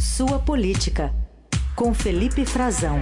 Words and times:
Sua 0.00 0.38
Política, 0.38 1.12
com 1.74 1.92
Felipe 1.92 2.46
Frazão. 2.46 2.98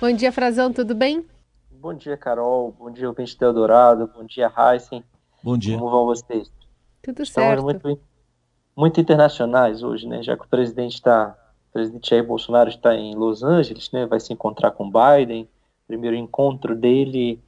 Bom 0.00 0.10
dia, 0.10 0.32
Frazão, 0.32 0.72
tudo 0.72 0.94
bem? 0.94 1.26
Bom 1.70 1.92
dia, 1.92 2.16
Carol. 2.16 2.72
Bom 2.72 2.90
dia, 2.90 3.06
ouvinte 3.06 3.36
Teodorado. 3.36 4.10
Bom 4.16 4.24
dia, 4.24 4.50
Heisen. 4.56 5.04
Bom 5.42 5.58
dia. 5.58 5.76
Como 5.76 5.90
vão 5.90 6.06
vocês? 6.06 6.50
Tudo 7.02 7.22
Estamos 7.22 7.48
certo. 7.48 7.62
muito, 7.62 8.00
muito 8.74 8.98
internacionais 8.98 9.82
hoje, 9.82 10.08
né? 10.08 10.22
Já 10.22 10.38
que 10.38 10.46
o 10.46 10.48
presidente 10.48 10.94
está, 10.94 11.36
o 11.68 11.72
presidente 11.74 12.08
Jair 12.08 12.26
Bolsonaro 12.26 12.70
está 12.70 12.94
em 12.94 13.14
Los 13.14 13.42
Angeles, 13.42 13.90
né? 13.92 14.06
Vai 14.06 14.20
se 14.20 14.32
encontrar 14.32 14.70
com 14.70 14.90
Biden. 14.90 15.46
Primeiro 15.86 16.16
encontro 16.16 16.74
dele, 16.74 17.38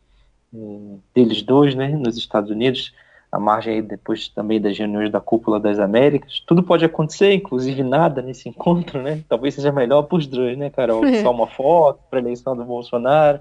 eh, 0.55 0.99
deles 1.15 1.41
dois, 1.41 1.75
né? 1.75 1.89
Nos 1.89 2.19
Estados 2.19 2.51
Unidos. 2.51 2.93
A 3.33 3.41
margem 3.41 3.77
aí 3.77 3.83
depois 3.83 4.29
também 4.29 4.61
das 4.61 4.77
reuniões 4.77 5.11
da 5.11 5.19
Cúpula 5.19 5.59
das 5.59 5.79
Américas. 5.79 6.43
Tudo 6.47 6.63
pode 6.63 6.85
acontecer, 6.85 7.33
inclusive 7.33 7.83
nada 7.83 8.21
nesse 8.21 8.47
encontro, 8.47 9.01
né? 9.01 9.25
Talvez 9.27 9.55
seja 9.55 9.73
melhor 9.73 10.03
para 10.03 10.19
os 10.19 10.27
dois, 10.27 10.59
né, 10.59 10.69
Carol? 10.69 11.03
É. 11.03 11.23
Só 11.23 11.31
uma 11.31 11.47
foto 11.47 12.01
para 12.11 12.19
a 12.19 12.23
eleição 12.23 12.55
do 12.55 12.63
Bolsonaro, 12.63 13.41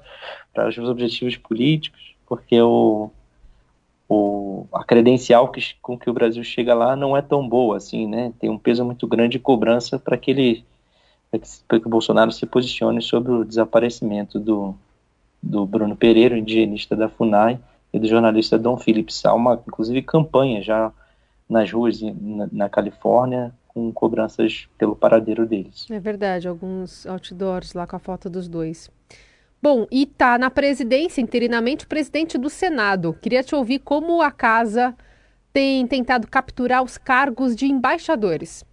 para 0.54 0.70
os 0.70 0.78
objetivos 0.78 1.36
políticos, 1.36 2.16
porque 2.26 2.62
o, 2.62 3.12
o, 4.08 4.66
a 4.74 4.82
credencial 4.86 5.50
que, 5.50 5.62
com 5.82 6.00
que 6.00 6.10
o 6.10 6.14
Brasil 6.14 6.44
chega 6.44 6.74
lá 6.74 6.96
não 6.96 7.18
é 7.18 7.22
tão 7.22 7.46
boa 7.48 7.76
assim, 7.76 8.08
né? 8.08 8.32
Tem 8.40 8.50
um 8.50 8.58
peso 8.58 8.86
muito 8.86 9.06
grande 9.06 9.34
de 9.34 9.40
cobrança 9.40 10.00
para 10.00 10.18
que 10.18 10.32
ele 10.32 10.66
para 11.68 11.80
que, 11.80 11.88
o 11.88 11.90
Bolsonaro 11.90 12.32
se 12.32 12.46
posicione 12.46 13.02
sobre 13.02 13.32
o 13.32 13.46
desaparecimento 13.46 14.38
do, 14.38 14.76
do 15.42 15.66
Bruno 15.66 15.96
Pereira, 15.96 16.38
indigenista 16.38 16.94
da 16.96 17.08
FUNAI, 17.08 17.58
e 17.94 18.00
do 18.00 18.08
jornalista 18.08 18.58
Dom 18.58 18.78
Phillips. 18.78 19.26
Há 19.26 19.34
uma, 19.34 19.62
inclusive, 19.68 20.02
campanha 20.02 20.62
já 20.62 20.92
nas 21.50 21.72
ruas 21.72 22.02
na, 22.02 22.48
na 22.52 22.70
Califórnia 22.70 23.54
com 23.68 23.92
cobranças 23.92 24.68
pelo 24.78 24.96
paradeiro 24.96 25.46
deles. 25.46 25.88
É 25.90 26.00
verdade, 26.00 26.48
alguns 26.48 27.06
outdoors 27.06 27.74
lá 27.74 27.88
com 27.88 27.96
a 27.96 28.00
foto 28.00 28.30
dos 28.30 28.48
dois. 28.48 28.90
Bom, 29.62 29.86
e 29.92 30.06
tá 30.06 30.38
na 30.38 30.50
presidência, 30.50 31.22
interinamente, 31.22 31.86
o 31.86 31.88
presidente 31.88 32.38
do 32.38 32.50
Senado. 32.50 33.14
Queria 33.22 33.44
te 33.44 33.54
ouvir 33.56 33.80
como 33.80 34.22
a 34.22 34.32
casa 34.32 34.96
tem 35.54 35.86
tentado 35.86 36.28
capturar 36.28 36.84
os 36.84 36.98
cargos 36.98 37.56
de 37.56 37.66
embaixadores. 37.66 38.66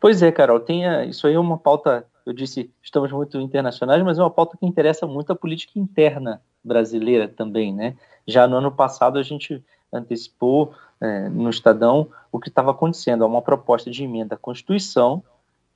Pois 0.00 0.22
é, 0.22 0.32
Carol, 0.32 0.60
tem 0.60 0.86
a, 0.86 1.04
isso 1.04 1.26
aí 1.26 1.34
é 1.34 1.38
uma 1.38 1.58
pauta, 1.58 2.06
eu 2.26 2.32
disse, 2.32 2.70
estamos 2.82 3.12
muito 3.12 3.38
internacionais, 3.40 4.02
mas 4.02 4.18
é 4.18 4.22
uma 4.22 4.30
pauta 4.30 4.56
que 4.58 4.66
interessa 4.66 5.06
muito 5.06 5.32
a 5.32 5.36
política 5.36 5.78
interna 5.78 6.42
brasileira 6.68 7.26
também, 7.26 7.74
né? 7.74 7.96
Já 8.26 8.46
no 8.46 8.56
ano 8.56 8.70
passado 8.70 9.18
a 9.18 9.22
gente 9.22 9.64
antecipou 9.92 10.74
é, 11.00 11.28
no 11.28 11.48
Estadão 11.48 12.08
o 12.30 12.38
que 12.38 12.48
estava 12.48 12.70
acontecendo, 12.70 13.26
uma 13.26 13.42
proposta 13.42 13.90
de 13.90 14.04
emenda 14.04 14.34
à 14.34 14.38
Constituição 14.38 15.22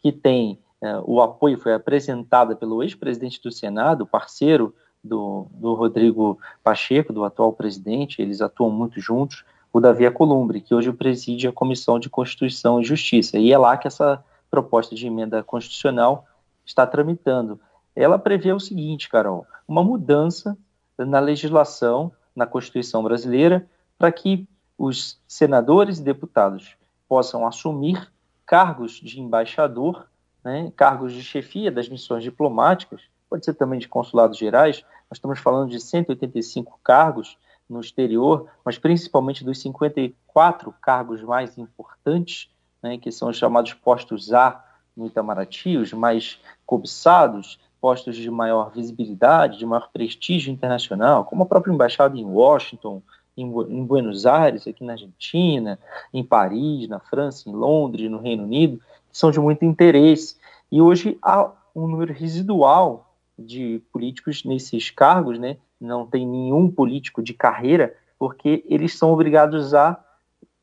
que 0.03 0.13
tem 0.13 0.59
é, 0.83 1.01
o 1.05 1.21
apoio, 1.23 1.59
foi 1.59 1.75
apresentada 1.75 2.55
pelo 2.55 2.83
ex-presidente 2.83 3.41
do 3.41 3.51
Senado, 3.51 4.07
parceiro 4.07 4.75
do, 5.03 5.47
do 5.53 5.75
Rodrigo 5.75 6.39
Pacheco, 6.63 7.13
do 7.13 7.25
atual 7.25 7.53
presidente, 7.53 8.21
eles 8.21 8.41
atuam 8.41 8.71
muito 8.71 9.01
juntos, 9.01 9.45
o 9.73 9.81
Davi 9.81 10.05
Alcolumbre, 10.05 10.61
que 10.61 10.75
hoje 10.75 10.93
preside 10.93 11.49
a 11.49 11.53
Comissão 11.53 11.99
de 11.99 12.11
Constituição 12.11 12.81
e 12.81 12.85
Justiça. 12.85 13.39
E 13.39 13.53
é 13.53 13.57
lá 13.57 13.77
que 13.77 13.89
essa 13.89 14.23
proposta 14.51 14.95
de 14.95 15.07
emenda 15.07 15.43
constitucional 15.43 16.27
está 16.65 16.87
tramitando. 16.87 17.59
Ela 17.97 18.19
prevê 18.19 18.53
o 18.53 18.61
seguinte, 18.61 19.09
Carol, 19.09 19.47
uma 19.67 19.83
mudança 19.83 20.57
na 21.05 21.21
legislação, 21.21 22.13
na 22.35 22.47
Constituição 22.47 23.03
brasileira, 23.03 23.67
para 23.99 24.11
que 24.11 24.49
os 24.77 25.21
senadores 25.29 25.99
e 25.99 26.03
deputados 26.03 26.77
possam 27.09 27.47
assumir 27.47 28.11
cargos 28.47 28.93
de 28.93 29.21
embaixador, 29.21 30.07
né, 30.45 30.73
cargos 30.75 31.13
de 31.13 31.23
chefia 31.23 31.71
das 31.71 31.89
missões 31.89 32.23
diplomáticas, 32.23 33.03
pode 33.29 33.45
ser 33.45 33.55
também 33.55 33.79
de 33.79 33.89
consulados 33.89 34.37
gerais, 34.37 34.85
nós 35.11 35.19
estamos 35.19 35.39
falando 35.39 35.71
de 35.71 35.79
185 35.79 36.81
cargos 36.83 37.39
no 37.69 37.81
exterior, 37.81 38.49
mas 38.65 38.79
principalmente 38.79 39.45
dos 39.45 39.61
54 39.61 40.75
cargos 40.81 41.23
mais 41.23 41.57
importantes, 41.57 42.51
né, 42.83 42.99
que 42.99 43.13
são 43.13 43.29
os 43.29 43.37
chamados 43.37 43.73
postos 43.75 44.33
A 44.33 44.63
no 44.97 45.07
Itamaraty, 45.07 45.77
os 45.77 45.93
mais 45.93 46.39
cobiçados, 46.67 47.59
postos 47.83 48.15
de 48.15 48.31
maior 48.31 48.71
visibilidade, 48.71 49.59
de 49.59 49.67
maior 49.67 49.91
prestígio 49.93 50.53
internacional, 50.53 51.25
como 51.25 51.43
a 51.43 51.47
própria 51.47 51.73
embaixada 51.73 52.17
em 52.17 52.25
Washington, 52.25 53.03
em, 53.37 53.43
em 53.47 53.85
Buenos 53.85 54.25
Aires, 54.25 54.69
aqui 54.69 54.85
na 54.85 54.93
Argentina, 54.93 55.81
em 56.15 56.23
Paris, 56.23 56.89
na 56.89 57.01
França, 57.01 57.51
em 57.51 57.53
Londres, 57.53 58.09
no 58.09 58.21
Reino 58.21 58.45
Unido, 58.45 58.81
que 59.11 59.19
são 59.19 59.33
de 59.33 59.41
muito 59.41 59.65
interesse. 59.65 60.37
E 60.71 60.81
hoje 60.81 61.19
há 61.21 61.51
um 61.75 61.89
número 61.89 62.13
residual 62.13 63.17
de 63.37 63.83
políticos 63.93 64.45
nesses 64.45 64.89
cargos, 64.91 65.37
né? 65.37 65.57
Não 65.81 66.07
tem 66.07 66.25
nenhum 66.25 66.71
político 66.71 67.21
de 67.21 67.35
carreira, 67.35 67.97
porque 68.17 68.65
eles 68.69 68.97
são 68.97 69.13
obrigados 69.13 69.75
a 69.75 69.99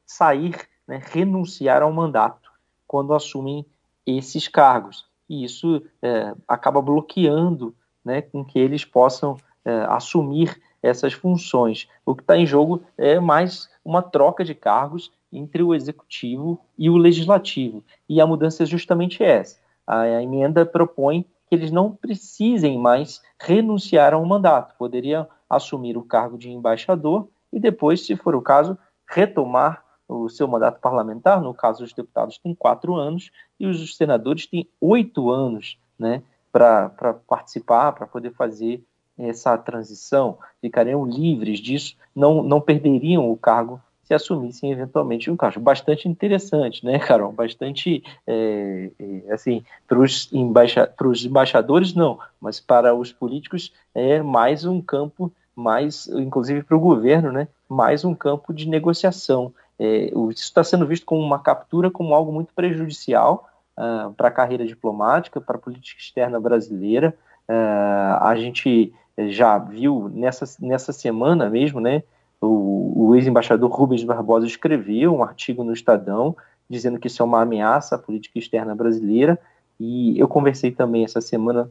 sair, 0.06 0.56
né, 0.88 1.02
renunciar 1.12 1.82
ao 1.82 1.92
mandato 1.92 2.50
quando 2.88 3.14
assumem 3.14 3.66
esses 4.06 4.48
cargos. 4.48 5.09
E 5.30 5.44
isso 5.44 5.82
é, 6.02 6.34
acaba 6.48 6.82
bloqueando 6.82 7.76
né, 8.04 8.22
com 8.22 8.44
que 8.44 8.58
eles 8.58 8.84
possam 8.84 9.38
é, 9.64 9.86
assumir 9.90 10.60
essas 10.82 11.14
funções. 11.14 11.88
O 12.06 12.16
que 12.16 12.24
está 12.24 12.38
em 12.38 12.46
jogo 12.46 12.82
é 12.98 13.20
mais 13.20 13.70
uma 13.84 14.02
troca 14.02 14.44
de 14.44 14.56
cargos 14.56 15.12
entre 15.32 15.62
o 15.62 15.76
executivo 15.76 16.60
e 16.78 16.90
o 16.90 16.98
legislativo. 16.98 17.84
E 18.08 18.20
a 18.20 18.26
mudança 18.26 18.64
é 18.64 18.66
justamente 18.66 19.24
essa. 19.24 19.60
A, 19.86 20.02
a 20.02 20.24
emenda 20.24 20.66
propõe 20.66 21.26
que 21.48 21.56
eles 21.56 21.72
não 21.72 21.92
precisem 21.92 22.78
mais 22.78 23.22
renunciar 23.40 24.14
ao 24.14 24.26
mandato, 24.26 24.76
poderiam 24.78 25.28
assumir 25.50 25.98
o 25.98 26.04
cargo 26.04 26.38
de 26.38 26.50
embaixador 26.50 27.28
e 27.52 27.60
depois, 27.60 28.06
se 28.06 28.16
for 28.16 28.36
o 28.36 28.42
caso, 28.42 28.78
retomar 29.08 29.84
o 30.10 30.28
seu 30.28 30.48
mandato 30.48 30.82
parlamentar. 30.82 31.40
No 31.40 31.54
caso, 31.54 31.84
os 31.84 31.94
deputados 31.94 32.40
têm 32.40 32.56
quatro 32.56 32.96
anos 32.96 33.30
e 33.60 33.68
os 33.68 33.96
senadores 33.96 34.48
têm 34.48 34.68
oito 34.82 35.30
anos 35.30 35.78
né, 35.98 36.24
para 36.52 36.90
participar, 37.28 37.94
para 37.94 38.08
poder 38.08 38.32
fazer 38.32 38.84
essa 39.18 39.58
transição, 39.58 40.38
ficariam 40.62 41.06
livres 41.06 41.60
disso, 41.60 41.96
não, 42.16 42.42
não 42.42 42.60
perderiam 42.60 43.30
o 43.30 43.38
cargo 43.38 43.80
se 44.10 44.14
assumissem 44.16 44.72
eventualmente 44.72 45.30
um 45.30 45.38
cargo. 45.38 45.60
Bastante 45.60 46.08
interessante, 46.10 46.84
né, 46.84 46.98
Carol? 46.98 47.32
Bastante, 47.32 48.04
é, 48.26 48.90
é, 48.98 49.32
assim, 49.32 49.64
para 49.88 50.00
os 50.00 50.34
embaixa 50.34 50.92
embaixadores, 51.26 51.94
não, 51.94 52.18
mas 52.42 52.60
para 52.60 52.96
os 52.96 53.12
políticos 53.12 53.72
é 53.94 54.20
mais 54.20 54.66
um 54.66 54.82
campo, 54.82 55.32
mais, 55.56 56.08
inclusive 56.08 56.64
para 56.64 56.76
o 56.76 56.80
governo, 56.80 57.32
né, 57.32 57.48
mais 57.68 58.04
um 58.04 58.16
campo 58.16 58.52
de 58.52 58.68
negociação. 58.68 59.54
É, 59.80 60.12
isso 60.30 60.44
está 60.44 60.64
sendo 60.64 60.86
visto 60.86 61.06
como 61.06 61.22
uma 61.22 61.40
captura, 61.40 61.90
como 61.90 62.14
algo 62.14 62.32
muito 62.32 62.54
prejudicial 62.54 63.50
uh, 63.78 64.14
para 64.14 64.28
a 64.28 64.32
carreira 64.32 64.66
diplomática, 64.66 65.40
para 65.40 65.56
a 65.56 65.60
política 65.60 66.00
externa 66.00 66.40
brasileira. 66.40 67.16
Uh, 67.50 68.22
a 68.22 68.36
gente 68.36 68.94
já 69.30 69.58
viu 69.58 70.12
nessa, 70.14 70.46
nessa 70.60 70.94
semana 70.94 71.50
mesmo, 71.50 71.80
né, 71.80 72.04
o, 72.42 73.08
o 73.10 73.16
ex-embaixador 73.16 73.70
Rubens 73.70 74.04
Barbosa 74.04 74.46
escreveu 74.46 75.16
um 75.16 75.24
artigo 75.24 75.64
no 75.64 75.74
Estadão 75.74 76.36
dizendo 76.70 77.00
que 77.00 77.08
isso 77.08 77.22
é 77.22 77.26
uma 77.26 77.42
ameaça 77.42 77.96
à 77.96 77.98
política 77.98 78.38
externa 78.38 78.76
brasileira. 78.76 79.40
E 79.80 80.20
eu 80.20 80.28
conversei 80.28 80.72
também 80.72 81.04
essa 81.04 81.20
semana 81.20 81.70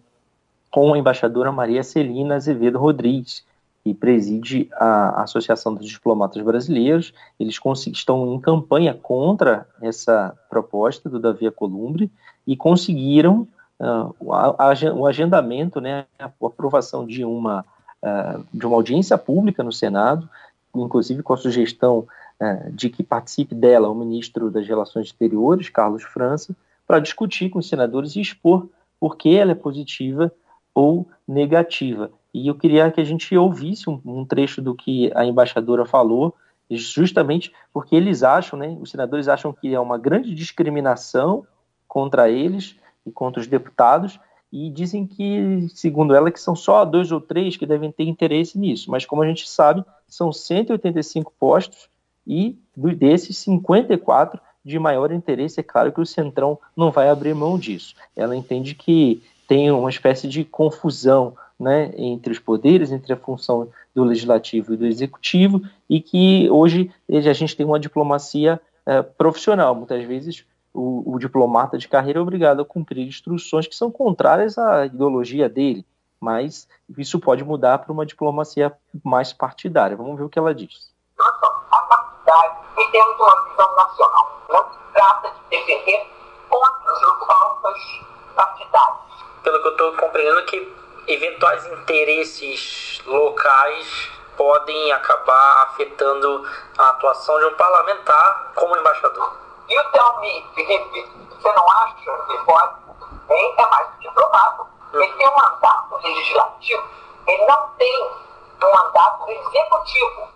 com 0.70 0.92
a 0.92 0.98
embaixadora 0.98 1.52
Maria 1.52 1.82
Celina 1.82 2.34
Azevedo 2.34 2.78
Rodrigues, 2.78 3.44
preside 3.94 4.68
a 4.72 5.22
Associação 5.22 5.74
dos 5.74 5.88
Diplomatas 5.88 6.42
Brasileiros. 6.42 7.12
Eles 7.38 7.58
estão 7.92 8.34
em 8.34 8.40
campanha 8.40 8.94
contra 8.94 9.66
essa 9.80 10.36
proposta 10.48 11.08
do 11.08 11.18
Davi 11.18 11.46
Alcolumbre 11.46 12.10
e 12.46 12.56
conseguiram 12.56 13.46
uh, 13.78 14.14
o 14.20 15.06
agendamento, 15.06 15.80
né, 15.80 16.06
a 16.18 16.30
aprovação 16.42 17.06
de 17.06 17.24
uma, 17.24 17.64
uh, 18.02 18.44
de 18.52 18.66
uma 18.66 18.76
audiência 18.76 19.16
pública 19.16 19.62
no 19.62 19.72
Senado, 19.72 20.28
inclusive 20.74 21.22
com 21.22 21.32
a 21.32 21.36
sugestão 21.36 22.06
uh, 22.40 22.72
de 22.72 22.90
que 22.90 23.02
participe 23.02 23.54
dela 23.54 23.88
o 23.88 23.94
ministro 23.94 24.50
das 24.50 24.66
Relações 24.66 25.06
Exteriores, 25.06 25.68
Carlos 25.68 26.02
França, 26.02 26.54
para 26.86 27.00
discutir 27.00 27.50
com 27.50 27.58
os 27.58 27.68
senadores 27.68 28.16
e 28.16 28.20
expor 28.20 28.66
por 28.98 29.16
que 29.16 29.36
ela 29.36 29.52
é 29.52 29.54
positiva 29.54 30.32
ou 30.74 31.06
negativa. 31.26 32.10
E 32.32 32.48
eu 32.48 32.54
queria 32.54 32.90
que 32.90 33.00
a 33.00 33.04
gente 33.04 33.36
ouvisse 33.36 33.88
um, 33.88 34.00
um 34.04 34.24
trecho 34.24 34.60
do 34.60 34.74
que 34.74 35.10
a 35.14 35.24
embaixadora 35.24 35.86
falou, 35.86 36.34
justamente 36.70 37.52
porque 37.72 37.96
eles 37.96 38.22
acham, 38.22 38.58
né, 38.58 38.76
os 38.80 38.90
senadores 38.90 39.28
acham 39.28 39.52
que 39.52 39.74
é 39.74 39.80
uma 39.80 39.96
grande 39.96 40.34
discriminação 40.34 41.46
contra 41.86 42.30
eles 42.30 42.76
e 43.06 43.10
contra 43.10 43.40
os 43.40 43.46
deputados, 43.46 44.20
e 44.52 44.70
dizem 44.70 45.06
que, 45.06 45.66
segundo 45.74 46.14
ela, 46.14 46.30
que 46.30 46.40
são 46.40 46.56
só 46.56 46.84
dois 46.84 47.12
ou 47.12 47.20
três 47.20 47.56
que 47.56 47.66
devem 47.66 47.92
ter 47.92 48.04
interesse 48.04 48.58
nisso. 48.58 48.90
Mas 48.90 49.04
como 49.04 49.22
a 49.22 49.26
gente 49.26 49.48
sabe, 49.48 49.84
são 50.06 50.32
185 50.32 51.32
postos 51.38 51.88
e 52.26 52.58
desses 52.76 53.36
54 53.38 54.40
de 54.64 54.78
maior 54.78 55.12
interesse, 55.12 55.60
é 55.60 55.62
claro 55.62 55.92
que 55.92 56.00
o 56.00 56.06
Centrão 56.06 56.58
não 56.76 56.90
vai 56.90 57.08
abrir 57.08 57.34
mão 57.34 57.58
disso. 57.58 57.94
Ela 58.14 58.36
entende 58.36 58.74
que 58.74 59.22
tem 59.46 59.70
uma 59.70 59.88
espécie 59.88 60.28
de 60.28 60.44
confusão 60.44 61.34
né, 61.58 61.92
entre 61.96 62.32
os 62.32 62.38
poderes, 62.38 62.92
entre 62.92 63.12
a 63.12 63.16
função 63.16 63.68
do 63.94 64.04
legislativo 64.04 64.74
e 64.74 64.76
do 64.76 64.86
executivo, 64.86 65.60
e 65.90 66.00
que 66.00 66.48
hoje 66.50 66.92
a 67.10 67.32
gente 67.32 67.56
tem 67.56 67.66
uma 67.66 67.80
diplomacia 67.80 68.60
é, 68.86 69.02
profissional. 69.02 69.74
Muitas 69.74 70.04
vezes 70.04 70.46
o, 70.72 71.14
o, 71.14 71.18
diplomata 71.18 71.76
de 71.76 71.88
carreira 71.88 72.20
é 72.20 72.22
obrigado 72.22 72.62
a 72.62 72.64
cumprir 72.64 73.06
instruções 73.06 73.66
que 73.66 73.74
são 73.74 73.90
contrárias 73.90 74.56
à 74.56 74.86
ideologia 74.86 75.48
dele, 75.48 75.84
mas 76.20 76.68
isso 76.96 77.18
pode 77.18 77.42
mudar 77.42 77.78
para 77.78 77.92
uma 77.92 78.06
diplomacia 78.06 78.72
mais 79.04 79.32
partidária. 79.32 79.96
Vamos 79.96 80.16
ver 80.16 80.24
o 80.24 80.28
que 80.28 80.38
ela 80.38 80.54
diz. 80.54 80.92
Nós 81.18 81.34
somos 81.40 81.62
a 81.72 81.80
partidária 81.80 82.56
e 82.78 82.90
temos 82.92 83.16
uma 83.18 83.48
visão 83.50 83.76
nacional. 83.76 84.40
Não 84.48 84.72
se 84.72 84.92
trata 84.92 85.28
de 85.28 85.50
defender 85.50 86.06
pontos 86.48 87.02
ou 87.02 87.26
pautas 87.26 87.78
partidárias. 88.36 88.98
Pelo 89.42 89.60
que 89.60 89.66
eu 89.66 89.72
estou 89.72 89.96
compreendendo, 89.96 90.46
que 90.46 90.87
eventuais 91.08 91.66
interesses 91.66 93.02
locais 93.06 94.10
podem 94.36 94.92
acabar 94.92 95.64
afetando 95.64 96.46
a 96.78 96.90
atuação 96.90 97.38
de 97.40 97.46
um 97.46 97.54
parlamentar 97.56 98.52
como 98.54 98.76
embaixador. 98.76 99.36
E 99.68 99.78
o 99.78 99.84
Telmi, 99.90 100.46
Felipe, 100.54 101.06
você 101.30 101.52
não 101.52 101.70
acha 101.70 101.94
que 101.94 102.38
pode? 102.44 102.74
Hein? 103.30 103.54
É 103.58 103.66
mais 103.66 103.90
do 103.90 103.98
que 103.98 104.10
provável. 104.12 104.66
Hum. 104.94 105.00
Ele 105.00 105.12
tem 105.12 105.28
um 105.28 105.36
mandato 105.36 105.96
legislativo, 106.02 106.82
ele 107.26 107.46
não 107.46 107.68
tem 107.70 108.10
um 108.62 108.72
mandato 108.72 109.30
executivo. 109.30 110.28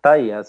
Tá 0.00 0.12
aí, 0.12 0.32
a, 0.32 0.42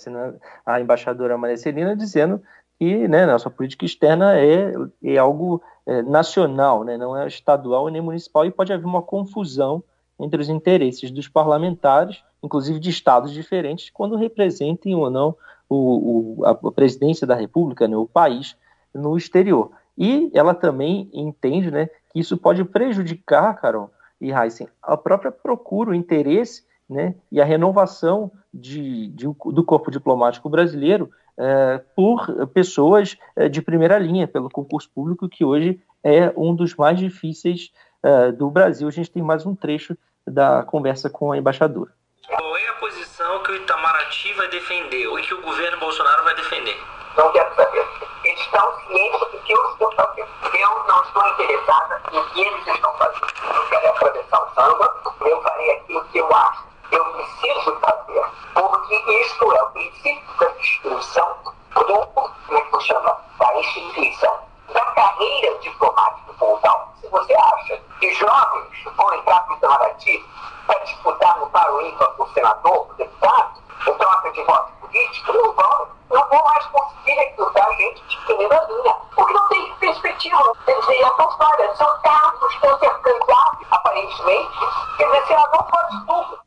a 0.66 0.80
embaixadora 0.80 1.38
Maria 1.38 1.58
Celina 1.58 1.96
dizendo 1.96 2.42
que 2.78 3.08
né, 3.08 3.26
nossa 3.26 3.50
política 3.50 3.86
externa 3.86 4.38
é, 4.38 4.74
é 5.04 5.18
algo 5.18 5.64
é, 5.86 6.02
nacional, 6.02 6.84
né, 6.84 6.98
não 6.98 7.16
é 7.16 7.28
estadual 7.28 7.88
nem 7.90 8.02
municipal, 8.02 8.46
e 8.46 8.52
pode 8.52 8.74
haver 8.74 8.86
uma 8.86 9.02
confusão 9.02 9.84
entre 10.20 10.42
os 10.42 10.50
interesses 10.50 11.12
dos 11.12 11.28
parlamentares, 11.28 12.24
inclusive 12.42 12.80
de 12.80 12.90
estados 12.90 13.32
diferentes, 13.32 13.90
quando 13.90 14.16
representem 14.16 14.96
ou 14.96 15.10
não 15.10 15.36
o, 15.70 16.40
o, 16.40 16.46
a 16.46 16.72
presidência 16.72 17.26
da 17.28 17.36
República, 17.36 17.88
né, 17.88 17.98
o 17.98 18.08
país, 18.08 18.56
no 18.94 19.18
exterior. 19.18 19.72
E 19.98 20.32
ela 20.34 20.54
também 20.54 21.10
entende 21.14 21.70
né, 21.72 21.90
que 22.12 22.20
isso 22.20 22.38
pode 22.38 22.64
prejudicar, 22.64 23.60
Carol 23.60 23.90
e 24.20 24.32
Heisen, 24.32 24.68
a 24.82 24.96
própria 24.96 25.32
procura, 25.32 25.92
o 25.92 25.96
interesse 25.96 26.64
né, 26.90 27.16
e 27.32 27.42
a 27.42 27.46
renovação 27.46 28.32
de, 28.54 29.08
de, 29.10 29.26
do 29.26 29.64
corpo 29.64 29.92
diplomático 29.92 30.50
brasileiro 30.50 31.10
é, 31.38 31.82
por 31.96 32.48
pessoas 32.48 33.18
é, 33.36 33.50
de 33.50 33.62
primeira 33.62 33.98
linha, 33.98 34.28
pelo 34.28 34.50
concurso 34.50 34.90
público, 34.94 35.30
que 35.30 35.44
hoje 35.44 35.80
é 36.04 36.32
um 36.36 36.56
dos 36.56 36.76
mais 36.76 36.98
difíceis 36.98 37.72
é, 38.04 38.32
do 38.32 38.50
Brasil. 38.50 38.88
A 38.88 38.92
gente 38.92 39.12
tem 39.12 39.24
mais 39.24 39.46
um 39.46 39.56
trecho 39.56 39.98
da 40.26 40.64
conversa 40.64 41.10
com 41.10 41.32
a 41.32 41.38
embaixadora. 41.38 41.92
Qual 42.28 42.58
é 42.58 42.68
a 42.70 42.74
posição 42.74 43.44
que 43.44 43.52
o 43.52 43.56
Itamaraty 43.56 44.34
vai 44.34 44.48
defender 44.50 45.08
ou 45.08 45.18
que 45.18 45.34
o 45.34 45.42
governo 45.42 45.80
Bolsonaro 45.80 46.24
vai 46.24 46.36
defender? 46.36 46.78
Não 47.18 47.32
quero 47.32 47.56
saber. 47.56 47.86
Eles 48.24 48.40
estão 48.40 48.74
cientes 48.88 49.20
do 49.20 49.40
que 49.40 49.54
eu 49.54 49.72
estou 49.72 49.92
fazendo. 49.92 50.28
Eu 50.54 50.88
não 50.88 51.04
estou 51.04 51.28
interessada 51.28 52.02
em 52.12 52.24
que 52.34 52.42
eles 52.42 52.68
estão 52.68 52.94
fazendo. 52.98 53.28
Eu 53.54 53.70
quero 53.70 53.90
atravessar 53.90 54.44
o 54.44 54.54
samba, 54.56 55.04
eu 55.22 55.42
farei 55.42 55.72
aquilo 55.72 56.04
que 56.06 56.18
eu 56.18 56.36
acho 56.36 56.76
eu 56.92 57.06
preciso 57.14 57.80
fazer, 57.80 58.26
porque 58.54 59.22
isto 59.22 59.52
é 59.52 59.64
o 59.64 59.70
princípio 59.72 60.38
da 60.40 60.48
destruição 60.48 61.38
do, 61.74 62.08
como 62.08 62.58
é 62.58 62.62
que 62.62 62.80
chama, 62.82 63.18
da 63.40 63.60
instituição, 63.60 64.40
da 64.74 64.86
carreira 64.92 65.58
diplomática 65.60 66.34
mundial. 66.40 66.94
Se 67.02 67.08
você 67.10 67.34
acha 67.34 67.82
que 68.00 68.14
jovens 68.14 68.84
vão 68.96 69.14
entrar 69.16 69.40
para 69.42 69.54
o 69.54 69.58
Itamaraty 69.58 70.26
para 70.68 70.80
disputar 70.80 71.40
no 71.40 71.50
paro 71.50 71.82
ímpar 71.82 72.10
por 72.12 72.30
senador, 72.34 72.86
por 72.86 72.96
deputado, 72.96 73.62
ou 73.88 73.96
troca 73.96 74.32
de 74.32 74.44
voto 74.44 74.72
político, 74.82 75.34
não 75.34 75.54
vão. 75.54 75.96
Não 76.12 76.30
vão 76.30 76.44
mais 76.46 76.66
conseguir 76.68 77.14
recrutar 77.14 77.68
gente 77.78 78.04
de 78.08 78.18
primeira 78.26 78.64
linha, 78.70 78.96
porque 79.16 79.34
não 79.34 79.48
tem 79.50 79.76
perspectiva. 79.76 80.56
Quer 80.66 80.80
dizer, 80.80 81.02
essa 81.02 81.24
história 81.24 81.76
são 81.76 82.02
cargos 82.02 82.56
intercambiáveis, 82.56 83.68
aparentemente. 83.72 84.60
Quer 84.98 85.06
dizer, 85.06 85.28
senador 85.28 85.64
pode 85.64 86.06
tudo. 86.06 86.40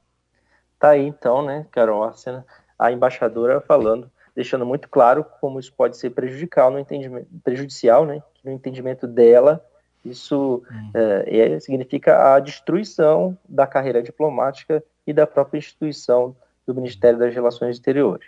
Tá 0.78 0.90
aí 0.90 1.07
então, 1.19 1.43
né, 1.43 1.67
Carol, 1.70 2.05
a, 2.05 2.12
cena, 2.12 2.47
a 2.79 2.93
embaixadora 2.93 3.61
falando, 3.61 4.11
deixando 4.35 4.65
muito 4.65 4.88
claro 4.88 5.25
como 5.41 5.59
isso 5.59 5.73
pode 5.73 5.97
ser 5.97 6.11
prejudicial 6.11 6.70
no 6.70 6.79
entendimento, 6.79 7.26
prejudicial, 7.43 8.06
né, 8.06 8.23
no 8.44 8.53
entendimento 8.53 9.06
dela 9.06 9.65
isso 10.05 10.62
é, 10.94 11.55
é, 11.55 11.61
significa 11.61 12.35
a 12.35 12.41
destruição 12.41 13.37
da 13.49 13.67
carreira 13.67 14.03
diplomática 14.03 14.82
e 15.06 15.12
da 15.12 15.26
própria 15.26 15.59
instituição 15.59 16.35
do 16.67 16.75
Ministério 16.75 17.19
das 17.19 17.35
Relações 17.35 17.76
Exteriores. 17.76 18.26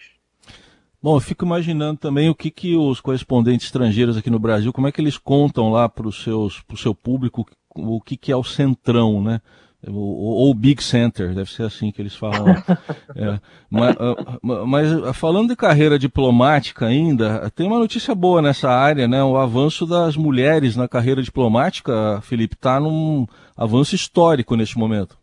Bom, 1.03 1.17
eu 1.17 1.21
fico 1.21 1.45
imaginando 1.45 1.99
também 1.99 2.29
o 2.29 2.35
que, 2.35 2.51
que 2.51 2.77
os 2.77 3.01
correspondentes 3.01 3.67
estrangeiros 3.67 4.17
aqui 4.17 4.29
no 4.29 4.39
Brasil, 4.39 4.73
como 4.73 4.87
é 4.87 4.93
que 4.93 5.01
eles 5.01 5.17
contam 5.17 5.71
lá 5.71 5.89
para 5.89 6.07
o 6.07 6.13
seu 6.13 6.95
público 7.03 7.47
o 7.75 8.01
que, 8.01 8.17
que 8.17 8.33
é 8.33 8.37
o 8.37 8.45
centrão, 8.45 9.23
né? 9.23 9.41
Ou 9.89 10.53
Big 10.55 10.83
Center, 10.83 11.35
deve 11.35 11.51
ser 11.51 11.63
assim 11.63 11.91
que 11.91 12.03
eles 12.03 12.15
falam. 12.15 12.49
é, 13.17 13.41
mas, 13.71 13.97
ah, 13.99 14.41
mas, 14.67 15.17
falando 15.17 15.49
de 15.49 15.57
carreira 15.57 15.99
diplomática 15.99 16.87
ainda, 16.87 17.51
tem 17.51 17.67
uma 17.67 17.79
notícia 17.79 18.15
boa 18.15 18.43
nessa 18.43 18.69
área, 18.69 19.09
né? 19.09 19.23
O 19.25 19.39
avanço 19.39 19.87
das 19.87 20.17
mulheres 20.17 20.77
na 20.77 20.87
carreira 20.87 21.23
diplomática, 21.23 22.21
Felipe, 22.23 22.55
está 22.55 22.79
num 22.79 23.27
avanço 23.57 23.95
histórico 23.95 24.55
neste 24.55 24.79
momento. 24.79 25.17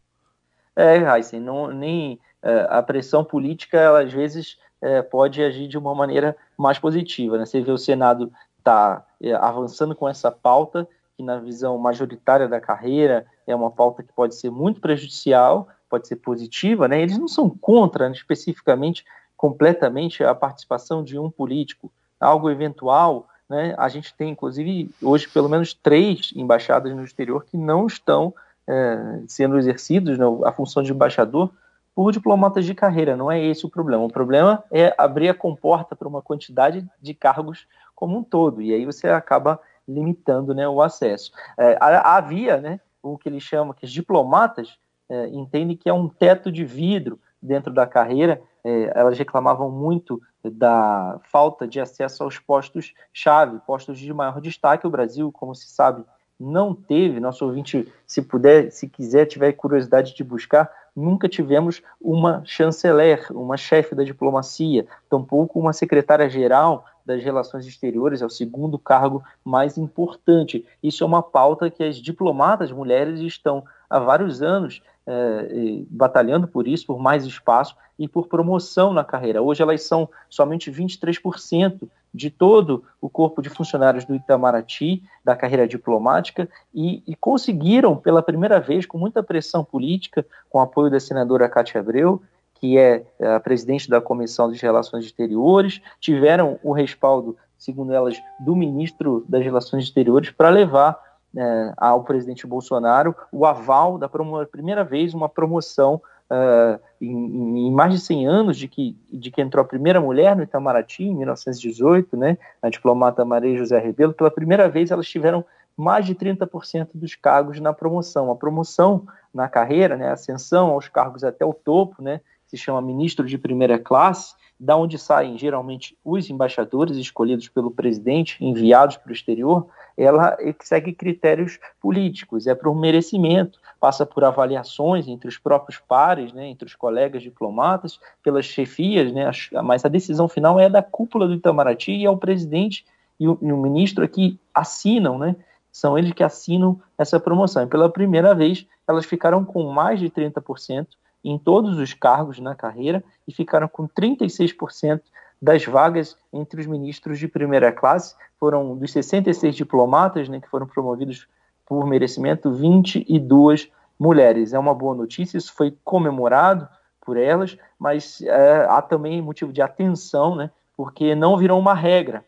É, 0.75 0.97
Heisen, 0.97 1.39
não, 1.39 1.67
nem 1.67 2.19
é, 2.41 2.67
a 2.69 2.81
pressão 2.81 3.23
política, 3.23 3.77
ela, 3.77 4.01
às 4.01 4.11
vezes, 4.11 4.57
é, 4.81 5.01
pode 5.01 5.41
agir 5.43 5.67
de 5.67 5.77
uma 5.77 5.93
maneira 5.93 6.35
mais 6.57 6.79
positiva. 6.79 7.37
Né? 7.37 7.45
Você 7.45 7.61
vê 7.61 7.71
o 7.71 7.77
Senado 7.77 8.31
está 8.57 9.05
é, 9.21 9.33
avançando 9.33 9.95
com 9.95 10.07
essa 10.07 10.31
pauta, 10.31 10.87
que 11.15 11.23
na 11.23 11.39
visão 11.39 11.77
majoritária 11.77 12.47
da 12.47 12.59
carreira 12.59 13.25
é 13.47 13.55
uma 13.55 13.71
pauta 13.71 14.03
que 14.03 14.13
pode 14.13 14.35
ser 14.35 14.51
muito 14.51 14.81
prejudicial, 14.81 15.67
pode 15.89 16.07
ser 16.07 16.17
positiva, 16.17 16.87
né? 16.87 17.01
Eles 17.01 17.17
não 17.17 17.27
são 17.27 17.49
contra, 17.49 18.09
né, 18.09 18.15
especificamente, 18.15 19.05
completamente 19.35 20.23
a 20.23 20.35
participação 20.35 21.03
de 21.03 21.17
um 21.17 21.31
político, 21.31 21.91
algo 22.19 22.49
eventual, 22.49 23.27
né? 23.49 23.73
A 23.77 23.87
gente 23.87 24.13
tem, 24.13 24.31
inclusive, 24.31 24.91
hoje 25.01 25.27
pelo 25.29 25.47
menos 25.47 25.73
três 25.73 26.31
embaixadas 26.35 26.93
no 26.93 27.03
exterior 27.03 27.45
que 27.45 27.57
não 27.57 27.87
estão 27.87 28.33
é, 28.67 29.21
sendo 29.27 29.57
exercidos, 29.57 30.17
né, 30.17 30.25
a 30.43 30.51
função 30.51 30.83
de 30.83 30.91
embaixador, 30.91 31.49
por 31.95 32.11
diplomatas 32.11 32.65
de 32.65 32.75
carreira. 32.75 33.15
Não 33.15 33.31
é 33.31 33.41
esse 33.41 33.65
o 33.65 33.69
problema. 33.69 34.03
O 34.03 34.11
problema 34.11 34.63
é 34.69 34.93
abrir 34.97 35.29
a 35.29 35.33
comporta 35.33 35.95
para 35.95 36.07
uma 36.07 36.21
quantidade 36.21 36.85
de 37.01 37.13
cargos 37.13 37.65
como 37.95 38.19
um 38.19 38.23
todo, 38.23 38.61
e 38.61 38.71
aí 38.71 38.85
você 38.85 39.07
acaba 39.07 39.59
limitando 39.87 40.53
né, 40.53 40.67
o 40.67 40.81
acesso. 40.81 41.31
É, 41.57 41.75
havia 41.79 42.57
né, 42.57 42.79
o 43.13 43.17
que 43.17 43.29
eles 43.29 43.43
chamam, 43.43 43.73
que 43.73 43.85
os 43.85 43.91
diplomatas 43.91 44.77
é, 45.09 45.27
entendem 45.29 45.77
que 45.77 45.89
é 45.89 45.93
um 45.93 46.07
teto 46.07 46.51
de 46.51 46.65
vidro 46.65 47.19
dentro 47.41 47.73
da 47.73 47.87
carreira. 47.87 48.41
É, 48.63 48.91
elas 48.99 49.17
reclamavam 49.17 49.71
muito 49.71 50.21
da 50.43 51.19
falta 51.23 51.67
de 51.67 51.79
acesso 51.79 52.23
aos 52.23 52.39
postos-chave, 52.39 53.59
postos 53.65 53.99
de 53.99 54.13
maior 54.13 54.41
destaque. 54.41 54.87
O 54.87 54.89
Brasil, 54.91 55.31
como 55.31 55.55
se 55.55 55.67
sabe, 55.67 56.03
não 56.39 56.73
teve. 56.73 57.19
Nosso 57.19 57.45
ouvinte, 57.45 57.91
se 58.05 58.21
puder, 58.21 58.71
se 58.71 58.87
quiser, 58.87 59.25
tiver 59.25 59.51
curiosidade 59.53 60.15
de 60.15 60.23
buscar, 60.23 60.71
nunca 60.95 61.27
tivemos 61.27 61.81
uma 61.99 62.41
chanceler, 62.45 63.25
uma 63.31 63.57
chefe 63.57 63.95
da 63.95 64.03
diplomacia, 64.03 64.85
tampouco 65.09 65.59
uma 65.59 65.73
secretária-geral 65.73 66.85
das 67.05 67.23
relações 67.23 67.65
exteriores, 67.65 68.21
é 68.21 68.25
o 68.25 68.29
segundo 68.29 68.77
cargo 68.77 69.23
mais 69.43 69.77
importante. 69.77 70.65
Isso 70.83 71.03
é 71.03 71.07
uma 71.07 71.23
pauta 71.23 71.69
que 71.69 71.83
as 71.83 71.97
diplomatas 71.97 72.71
mulheres 72.71 73.19
estão 73.21 73.63
há 73.89 73.97
vários 73.97 74.41
anos 74.41 74.81
é, 75.05 75.83
batalhando 75.89 76.47
por 76.47 76.67
isso, 76.67 76.85
por 76.85 76.99
mais 76.99 77.25
espaço 77.25 77.75
e 77.97 78.07
por 78.07 78.27
promoção 78.27 78.93
na 78.93 79.03
carreira. 79.03 79.41
Hoje 79.41 79.61
elas 79.61 79.83
são 79.83 80.09
somente 80.29 80.71
23% 80.71 81.87
de 82.13 82.29
todo 82.29 82.83
o 83.01 83.09
corpo 83.09 83.41
de 83.41 83.49
funcionários 83.49 84.05
do 84.05 84.15
Itamaraty, 84.15 85.03
da 85.23 85.35
carreira 85.35 85.67
diplomática, 85.67 86.49
e, 86.73 87.03
e, 87.07 87.15
conseguiram, 87.15 87.95
pela 87.95 88.23
primeira 88.23 88.59
vez, 88.59 88.85
com 88.85 88.97
muita 88.97 89.21
pressão 89.21 89.63
política, 89.63 90.25
com 90.49 90.59
apoio 90.59 90.89
da 90.89 90.99
senadora 90.99 91.49
Cátia 91.49 91.79
Abreu, 91.79 92.21
que 92.55 92.77
é, 92.77 93.05
é 93.19 93.35
a 93.35 93.39
presidente 93.39 93.89
da 93.89 94.01
Comissão 94.01 94.51
de 94.51 94.59
Relações 94.59 95.05
Exteriores, 95.05 95.79
tiveram 95.99 96.59
o 96.63 96.71
respaldo, 96.71 97.37
segundo 97.57 97.93
elas, 97.93 98.19
do 98.39 98.55
ministro 98.55 99.23
das 99.27 99.43
Relações 99.43 99.83
Exteriores 99.83 100.31
para 100.31 100.49
levar 100.49 100.99
é, 101.35 101.73
ao 101.77 102.03
presidente 102.03 102.47
Bolsonaro 102.47 103.15
o 103.31 103.45
aval 103.45 103.97
da 103.97 104.09
primeira 104.49 104.83
vez 104.83 105.13
uma 105.13 105.29
promoção 105.29 106.01
uh, 106.31 106.79
em, 107.01 107.67
em, 107.67 107.71
mais 107.71 107.93
de 107.93 107.99
100 107.99 108.27
anos 108.27 108.57
de 108.57 108.67
que, 108.67 108.95
de 109.11 109.31
que 109.31 109.41
entrou 109.41 109.63
a 109.63 109.67
primeira 109.67 109.99
mulher 109.99 110.35
no 110.35 110.43
Itamaraty, 110.43 111.03
em 111.03 111.15
1918, 111.15 112.17
né, 112.17 112.37
a 112.61 112.69
diplomata 112.69 113.25
Maria 113.25 113.57
José 113.57 113.79
Rebelo, 113.79 114.13
pela 114.13 114.31
primeira 114.31 114.69
vez 114.69 114.91
elas 114.91 115.07
tiveram 115.07 115.43
mais 115.75 116.05
de 116.05 116.15
30% 116.15 116.89
dos 116.93 117.15
cargos 117.15 117.59
na 117.59 117.71
promoção. 117.71 118.31
A 118.31 118.35
promoção 118.35 119.05
na 119.33 119.47
carreira, 119.47 119.95
né, 119.95 120.09
a 120.09 120.13
ascensão 120.13 120.69
aos 120.69 120.87
cargos 120.87 121.23
até 121.23 121.45
o 121.45 121.53
topo, 121.53 122.01
né, 122.01 122.21
se 122.47 122.57
chama 122.57 122.81
ministro 122.81 123.25
de 123.25 123.37
primeira 123.37 123.77
classe, 123.77 124.33
da 124.59 124.75
onde 124.75 124.97
saem 124.97 125.37
geralmente 125.37 125.97
os 126.03 126.29
embaixadores 126.29 126.97
escolhidos 126.97 127.47
pelo 127.47 127.69
presidente, 127.69 128.43
enviados 128.43 128.97
para 128.97 129.11
o 129.11 129.13
exterior, 129.13 129.67
ela 129.95 130.37
segue 130.61 130.93
critérios 130.93 131.59
políticos, 131.79 132.47
é 132.47 132.55
por 132.55 132.75
merecimento, 132.75 133.59
passa 133.79 134.05
por 134.05 134.23
avaliações 134.23 135.07
entre 135.07 135.27
os 135.27 135.37
próprios 135.37 135.79
pares, 135.79 136.33
né, 136.33 136.47
entre 136.47 136.67
os 136.67 136.75
colegas 136.75 137.21
diplomatas, 137.21 137.99
pelas 138.23 138.45
chefias, 138.45 139.11
né, 139.11 139.29
mas 139.63 139.85
a 139.85 139.89
decisão 139.89 140.27
final 140.27 140.59
é 140.59 140.69
da 140.69 140.81
cúpula 140.81 141.27
do 141.27 141.33
Itamaraty 141.35 141.91
e 141.91 142.05
é 142.05 142.09
o 142.09 142.17
presidente 142.17 142.85
e 143.19 143.27
o, 143.27 143.37
e 143.41 143.51
o 143.51 143.57
ministro 143.57 144.03
é 144.03 144.07
que 144.07 144.39
assinam, 144.53 145.17
né, 145.17 145.35
são 145.71 145.97
eles 145.97 146.11
que 146.13 146.23
assinam 146.23 146.79
essa 146.97 147.19
promoção. 147.19 147.63
E 147.63 147.67
pela 147.67 147.89
primeira 147.89 148.33
vez, 148.33 148.65
elas 148.87 149.05
ficaram 149.05 149.45
com 149.45 149.71
mais 149.71 149.99
de 149.99 150.09
30% 150.09 150.87
em 151.29 151.37
todos 151.37 151.77
os 151.77 151.93
cargos 151.93 152.39
na 152.39 152.55
carreira 152.55 153.03
e 153.27 153.33
ficaram 153.33 153.67
com 153.67 153.87
36% 153.87 155.01
das 155.41 155.65
vagas 155.65 156.17
entre 156.31 156.61
os 156.61 156.67
ministros 156.67 157.19
de 157.19 157.27
primeira 157.27 157.71
classe. 157.71 158.15
Foram 158.39 158.75
dos 158.75 158.91
66 158.91 159.55
diplomatas 159.55 160.29
né, 160.29 160.39
que 160.39 160.47
foram 160.47 160.65
promovidos 160.65 161.27
por 161.65 161.85
merecimento, 161.85 162.51
22 162.51 163.69
mulheres. 163.99 164.53
É 164.53 164.59
uma 164.59 164.73
boa 164.73 164.95
notícia, 164.95 165.37
isso 165.37 165.53
foi 165.53 165.75
comemorado 165.83 166.67
por 167.01 167.17
elas, 167.17 167.57
mas 167.77 168.21
é, 168.21 168.65
há 168.69 168.81
também 168.81 169.21
motivo 169.21 169.51
de 169.51 169.61
atenção, 169.61 170.35
né, 170.35 170.49
porque 170.75 171.13
não 171.13 171.37
virou 171.37 171.59
uma 171.59 171.73
regra. 171.73 172.23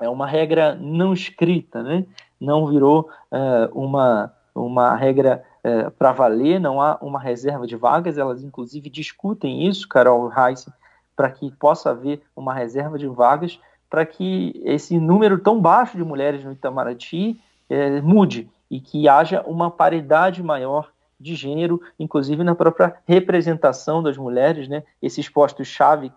É 0.00 0.08
uma 0.08 0.26
regra 0.26 0.74
não 0.74 1.12
escrita, 1.12 1.82
né? 1.82 2.04
não 2.40 2.66
virou 2.66 3.08
é, 3.30 3.68
uma, 3.72 4.32
uma 4.54 4.94
regra 4.94 5.44
é, 5.62 5.90
para 5.90 6.12
valer, 6.12 6.60
não 6.60 6.80
há 6.80 6.98
uma 7.00 7.18
reserva 7.18 7.66
de 7.66 7.74
vagas, 7.74 8.18
elas 8.18 8.44
inclusive 8.44 8.88
discutem 8.88 9.66
isso, 9.66 9.88
Carol 9.88 10.28
Reis, 10.28 10.68
para 11.16 11.30
que 11.30 11.50
possa 11.50 11.90
haver 11.90 12.22
uma 12.36 12.54
reserva 12.54 12.98
de 12.98 13.06
vagas, 13.06 13.58
para 13.90 14.04
que 14.04 14.60
esse 14.64 14.98
número 14.98 15.38
tão 15.38 15.60
baixo 15.60 15.96
de 15.96 16.04
mulheres 16.04 16.44
no 16.44 16.52
Itamaraty 16.52 17.40
é, 17.68 18.00
mude 18.00 18.50
e 18.70 18.80
que 18.80 19.08
haja 19.08 19.42
uma 19.46 19.70
paridade 19.70 20.42
maior 20.42 20.90
de 21.18 21.34
gênero, 21.34 21.80
inclusive 21.98 22.42
na 22.42 22.54
própria 22.54 22.96
representação 23.06 24.02
das 24.02 24.16
mulheres, 24.16 24.68
né? 24.68 24.82
Esses 25.00 25.28
postos-chave 25.28 26.12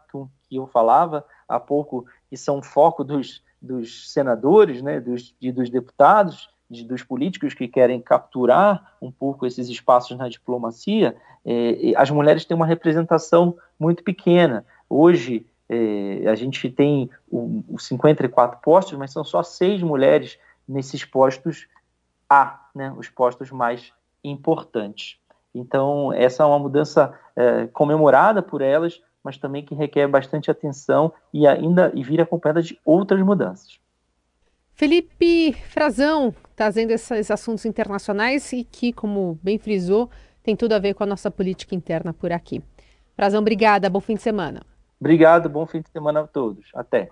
que 0.49 0.55
eu 0.55 0.67
falava 0.67 1.23
há 1.47 1.59
pouco, 1.59 2.05
que 2.29 2.35
são 2.35 2.61
foco 2.61 3.03
dos, 3.03 3.43
dos 3.61 4.11
senadores, 4.11 4.81
né? 4.81 4.99
Dos, 4.99 5.35
e 5.39 5.51
dos 5.51 5.69
deputados, 5.69 6.49
de, 6.69 6.83
dos 6.83 7.03
políticos 7.03 7.53
que 7.53 7.67
querem 7.67 8.01
capturar 8.01 8.95
um 9.01 9.11
pouco 9.11 9.45
esses 9.45 9.69
espaços 9.69 10.17
na 10.17 10.27
diplomacia, 10.27 11.15
é, 11.45 11.93
as 11.95 12.09
mulheres 12.09 12.45
têm 12.45 12.55
uma 12.55 12.65
representação 12.65 13.57
muito 13.79 14.03
pequena. 14.03 14.65
Hoje, 14.89 15.45
é, 15.69 16.27
a 16.27 16.35
gente 16.35 16.69
tem 16.69 17.09
os 17.29 17.85
54 17.87 18.59
postos, 18.61 18.97
mas 18.97 19.11
são 19.11 19.23
só 19.23 19.43
seis 19.43 19.81
mulheres 19.81 20.37
nesses 20.67 21.03
postos 21.05 21.67
A, 22.29 22.67
né, 22.75 22.93
os 22.97 23.09
postos 23.09 23.51
mais 23.51 23.93
importantes. 24.23 25.17
Então, 25.53 26.11
essa 26.13 26.43
é 26.43 26.45
uma 26.45 26.59
mudança 26.59 27.17
é, 27.35 27.67
comemorada 27.67 28.41
por 28.41 28.61
elas, 28.61 29.01
mas 29.23 29.37
também 29.37 29.63
que 29.63 29.75
requer 29.75 30.07
bastante 30.07 30.51
atenção 30.51 31.11
e 31.33 31.47
ainda 31.47 31.91
e 31.95 32.03
vir 32.03 32.21
acompanhada 32.21 32.61
de 32.61 32.79
outras 32.85 33.21
mudanças. 33.21 33.79
Felipe 34.77 35.53
Frazão, 35.69 36.31
trazendo 36.55 36.91
esses 36.91 37.31
assuntos 37.31 37.65
internacionais 37.65 38.53
e 38.53 38.63
que, 38.63 38.93
como 38.93 39.39
bem 39.41 39.57
frisou, 39.57 40.07
tem 40.43 40.55
tudo 40.55 40.73
a 40.73 40.79
ver 40.79 40.93
com 40.93 41.01
a 41.01 41.07
nossa 41.07 41.31
política 41.31 41.73
interna 41.73 42.13
por 42.13 42.31
aqui. 42.31 42.61
Frazão, 43.15 43.41
obrigada, 43.41 43.89
bom 43.89 43.99
fim 43.99 44.13
de 44.13 44.21
semana. 44.21 44.61
Obrigado, 44.99 45.49
bom 45.49 45.65
fim 45.65 45.81
de 45.81 45.89
semana 45.89 46.19
a 46.19 46.27
todos. 46.27 46.69
Até. 46.75 47.09